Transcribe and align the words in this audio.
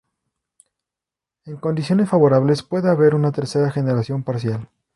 En 1.45 1.57
condiciones 1.57 2.09
favorables 2.09 2.63
puede 2.63 2.89
haber 2.89 3.13
una 3.13 3.31
tercera 3.31 3.69
generación 3.69 4.23
parcial. 4.23 4.67